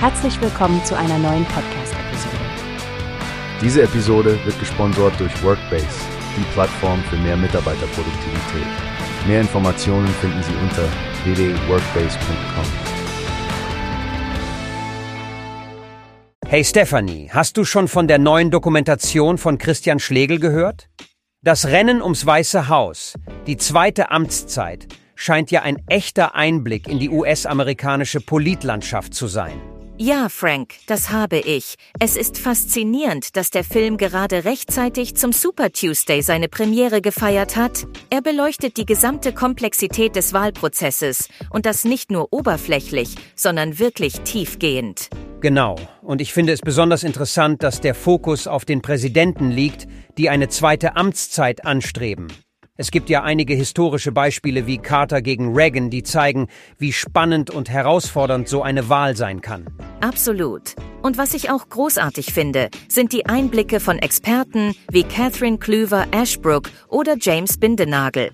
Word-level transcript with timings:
Herzlich 0.00 0.40
willkommen 0.40 0.84
zu 0.84 0.96
einer 0.96 1.18
neuen 1.18 1.44
Podcast-Episode. 1.46 2.36
Diese 3.60 3.82
Episode 3.82 4.38
wird 4.44 4.56
gesponsert 4.60 5.18
durch 5.18 5.42
Workbase, 5.42 5.88
die 6.36 6.44
Plattform 6.52 7.02
für 7.10 7.16
mehr 7.16 7.36
Mitarbeiterproduktivität. 7.36 8.66
Mehr 9.26 9.40
Informationen 9.40 10.06
finden 10.06 10.40
Sie 10.44 10.54
unter 10.62 10.84
www.workbase.com. 11.24 12.64
Hey 16.46 16.62
Stephanie, 16.62 17.30
hast 17.32 17.56
du 17.56 17.64
schon 17.64 17.88
von 17.88 18.06
der 18.06 18.18
neuen 18.18 18.52
Dokumentation 18.52 19.36
von 19.36 19.58
Christian 19.58 19.98
Schlegel 19.98 20.38
gehört? 20.38 20.88
Das 21.42 21.66
Rennen 21.66 22.02
ums 22.02 22.24
Weiße 22.24 22.68
Haus, 22.68 23.14
die 23.48 23.56
zweite 23.56 24.12
Amtszeit, 24.12 24.86
scheint 25.16 25.50
ja 25.50 25.62
ein 25.62 25.82
echter 25.88 26.36
Einblick 26.36 26.86
in 26.86 27.00
die 27.00 27.10
US-amerikanische 27.10 28.20
Politlandschaft 28.20 29.12
zu 29.12 29.26
sein. 29.26 29.60
Ja, 30.00 30.28
Frank, 30.28 30.74
das 30.86 31.10
habe 31.10 31.38
ich. 31.38 31.74
Es 31.98 32.16
ist 32.16 32.38
faszinierend, 32.38 33.36
dass 33.36 33.50
der 33.50 33.64
Film 33.64 33.96
gerade 33.96 34.44
rechtzeitig 34.44 35.16
zum 35.16 35.32
Super 35.32 35.72
Tuesday 35.72 36.22
seine 36.22 36.48
Premiere 36.48 37.00
gefeiert 37.00 37.56
hat. 37.56 37.84
Er 38.08 38.22
beleuchtet 38.22 38.76
die 38.76 38.86
gesamte 38.86 39.32
Komplexität 39.32 40.14
des 40.14 40.32
Wahlprozesses 40.32 41.28
und 41.50 41.66
das 41.66 41.84
nicht 41.84 42.12
nur 42.12 42.32
oberflächlich, 42.32 43.16
sondern 43.34 43.80
wirklich 43.80 44.20
tiefgehend. 44.20 45.08
Genau. 45.40 45.74
Und 46.00 46.20
ich 46.20 46.32
finde 46.32 46.52
es 46.52 46.60
besonders 46.60 47.02
interessant, 47.02 47.64
dass 47.64 47.80
der 47.80 47.96
Fokus 47.96 48.46
auf 48.46 48.64
den 48.64 48.82
Präsidenten 48.82 49.50
liegt, 49.50 49.88
die 50.16 50.30
eine 50.30 50.48
zweite 50.48 50.94
Amtszeit 50.94 51.66
anstreben. 51.66 52.28
Es 52.80 52.92
gibt 52.92 53.10
ja 53.10 53.24
einige 53.24 53.54
historische 53.54 54.12
Beispiele 54.12 54.68
wie 54.68 54.78
Carter 54.78 55.20
gegen 55.20 55.52
Reagan, 55.52 55.90
die 55.90 56.04
zeigen, 56.04 56.46
wie 56.78 56.92
spannend 56.92 57.50
und 57.50 57.68
herausfordernd 57.68 58.46
so 58.46 58.62
eine 58.62 58.88
Wahl 58.88 59.16
sein 59.16 59.40
kann. 59.40 59.66
Absolut. 60.00 60.76
Und 61.02 61.18
was 61.18 61.34
ich 61.34 61.50
auch 61.50 61.68
großartig 61.68 62.32
finde, 62.32 62.68
sind 62.86 63.12
die 63.12 63.26
Einblicke 63.26 63.80
von 63.80 63.98
Experten 63.98 64.76
wie 64.92 65.02
Catherine 65.02 65.58
Klüver 65.58 66.06
Ashbrook 66.12 66.70
oder 66.88 67.16
James 67.20 67.58
Bindenagel. 67.58 68.30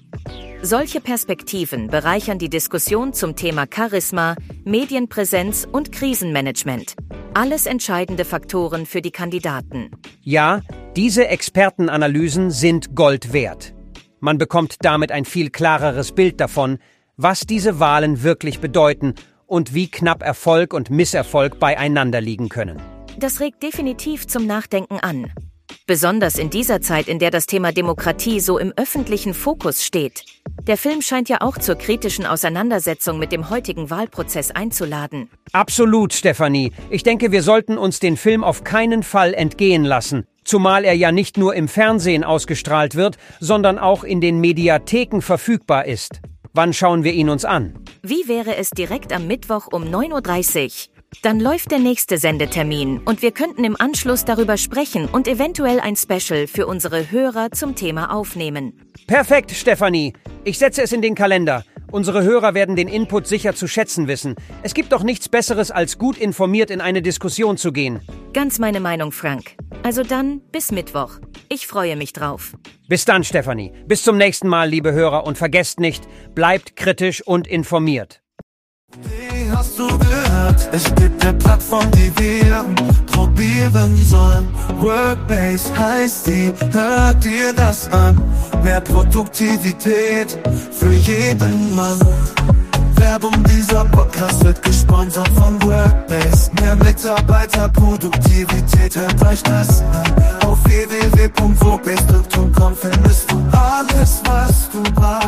Solche 0.61 1.01
Perspektiven 1.01 1.87
bereichern 1.87 2.39
die 2.39 2.51
Diskussion 2.51 3.15
zum 3.15 3.37
Thema 3.37 3.65
Charisma, 3.75 4.37
Medienpräsenz 4.65 5.67
und 5.73 5.91
Krisenmanagement. 5.91 6.97
Alles 7.33 7.65
entscheidende 7.65 8.27
Faktoren 8.27 8.85
für 8.85 9.01
die 9.01 9.11
Kandidaten. 9.11 9.91
Ja, 10.21 10.61
diese 10.97 11.29
Expertenanalysen 11.29 12.51
sind 12.51 12.95
Gold 12.95 13.33
wert. 13.33 13.74
Man 14.25 14.39
bekommt 14.39 14.77
damit 14.81 15.13
ein 15.13 15.27
viel 15.27 15.51
klareres 15.51 16.13
Bild 16.13 16.41
davon, 16.41 16.79
was 17.19 17.41
diese 17.41 17.79
Wahlen 17.79 18.23
wirklich 18.23 18.59
bedeuten 18.59 19.13
und 19.45 19.75
wie 19.75 19.87
knapp 19.91 20.23
Erfolg 20.23 20.73
und 20.73 20.89
Misserfolg 20.89 21.61
beieinander 21.61 22.23
liegen 22.23 22.49
können. 22.49 22.81
Das 23.19 23.41
regt 23.41 23.63
definitiv 23.63 24.27
zum 24.27 24.47
Nachdenken 24.47 24.99
an. 24.99 25.31
Besonders 25.87 26.39
in 26.39 26.49
dieser 26.49 26.81
Zeit, 26.81 27.07
in 27.07 27.19
der 27.19 27.31
das 27.31 27.45
Thema 27.45 27.71
Demokratie 27.71 28.41
so 28.41 28.57
im 28.57 28.73
öffentlichen 28.79 29.35
Fokus 29.35 29.85
steht. 29.85 30.25
Der 30.63 30.79
Film 30.79 31.03
scheint 31.03 31.29
ja 31.29 31.43
auch 31.43 31.59
zur 31.59 31.75
kritischen 31.75 32.25
Auseinandersetzung 32.25 33.19
mit 33.19 33.31
dem 33.31 33.51
heutigen 33.51 33.91
Wahlprozess 33.91 34.51
einzuladen. 34.51 35.29
Absolut, 35.53 36.15
Stefanie. 36.15 36.73
Ich 36.89 37.03
denke, 37.03 37.31
wir 37.31 37.43
sollten 37.43 37.77
uns 37.77 38.01
den 38.01 38.17
Film 38.17 38.43
auf 38.43 38.65
keinen 38.65 39.03
Fall 39.03 39.35
entgehen 39.35 39.85
lassen. 39.85 40.27
Zumal 40.45 40.85
er 40.85 40.95
ja 40.95 41.11
nicht 41.11 41.37
nur 41.39 41.55
im 41.55 41.69
Fernsehen 41.69 42.25
ausgestrahlt 42.25 42.95
wird, 42.95 43.17
sondern 43.41 43.79
auch 43.79 44.05
in 44.05 44.21
den 44.21 44.41
Mediatheken 44.41 45.21
verfügbar 45.21 45.87
ist. 45.87 46.21
Wann 46.53 46.73
schauen 46.73 47.03
wir 47.03 47.13
ihn 47.13 47.31
uns 47.31 47.45
an? 47.45 47.75
Wie 48.03 48.29
wäre 48.29 48.57
es 48.57 48.71
direkt 48.71 49.13
am 49.13 49.27
Mittwoch 49.27 49.67
um 49.73 49.83
9.30 49.85 50.65
Uhr? 50.89 50.95
Dann 51.23 51.41
läuft 51.41 51.71
der 51.71 51.79
nächste 51.79 52.19
Sendetermin 52.19 53.01
und 53.05 53.23
wir 53.23 53.33
könnten 53.33 53.65
im 53.65 53.81
Anschluss 53.81 54.25
darüber 54.25 54.57
sprechen 54.57 55.09
und 55.09 55.29
eventuell 55.29 55.81
ein 55.81 55.97
Special 55.97 56.47
für 56.47 56.67
unsere 56.67 57.11
Hörer 57.11 57.51
zum 57.53 57.75
Thema 57.75 58.13
aufnehmen. 58.13 58.81
Perfekt, 59.07 59.53
Stefanie. 59.53 60.13
Ich 60.45 60.59
setze 60.59 60.83
es 60.83 60.93
in 60.93 61.03
den 61.03 61.15
Kalender. 61.15 61.65
Unsere 61.91 62.25
Hörer 62.25 62.55
werden 62.55 62.75
den 62.75 62.89
Input 62.89 63.27
sicher 63.27 63.55
zu 63.55 63.69
schätzen 63.69 64.09
wissen. 64.09 64.35
Es 64.63 64.75
gibt 64.75 64.93
doch 64.93 65.05
nichts 65.05 65.29
Besseres, 65.29 65.71
als 65.71 65.99
gut 65.99 66.19
informiert 66.19 66.71
in 66.71 66.81
eine 66.81 67.03
Diskussion 67.03 67.57
zu 67.57 67.73
gehen. 67.73 68.01
Ganz 68.33 68.59
meine 68.59 68.81
Meinung, 68.81 69.13
Frank. 69.13 69.57
Also 69.85 70.03
dann 70.03 70.41
bis 70.51 70.73
Mittwoch. 70.73 71.21
Ich 71.51 71.67
freue 71.67 71.95
mich 71.95 72.15
drauf. 72.15 72.57
Bis 72.89 73.05
dann, 73.05 73.23
Stefanie. 73.23 73.71
Bis 73.87 74.03
zum 74.03 74.17
nächsten 74.17 74.49
Mal, 74.49 74.67
liebe 74.67 74.93
Hörer. 74.93 75.27
Und 75.27 75.37
vergesst 75.37 75.79
nicht, 75.79 76.09
bleibt 76.35 76.75
kritisch 76.75 77.21
und 77.21 77.47
informiert. 77.47 78.23
Wie 79.03 79.51
hast 79.51 79.79
du 79.79 79.87
gehört? 79.87 80.71
Es 80.73 80.87
gibt 80.95 81.23
eine 81.23 81.35
Plattform, 81.35 81.91
die 81.91 82.11
wir 82.19 82.65
probieren 83.13 83.95
sollen. 83.97 84.49
Workbase 84.79 85.77
heißt 85.79 86.29
die, 86.29 86.53
hört 86.73 87.23
dir 87.23 87.53
das 87.53 87.87
an. 87.93 88.19
Mehr 88.63 88.81
Produktivität 88.81 90.39
für 90.73 90.93
jeden 90.93 91.77
Mann. 91.77 92.01
Werbung 92.97 93.43
dieser 93.45 93.85
Podcast 93.87 94.45
wird 94.45 94.63
gesponsert 94.63 95.29
von 95.31 95.61
Workbase. 95.63 96.51
Mehr 96.61 96.77
Mitarbeiterproduktivität, 96.77 98.95
hört 98.97 99.27
euch 99.27 99.43
das 99.43 99.81
an. 99.81 100.05
Auf 100.47 100.63
www.workbase.com 100.65 102.77
findest 102.77 103.31
du 103.31 103.43
alles, 103.53 104.21
was 104.25 104.69
du 104.71 104.83
brauchst. 104.95 105.24